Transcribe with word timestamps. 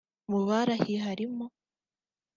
Mu 0.29 0.39
barahiye 0.47 0.97
harimo 1.05 1.45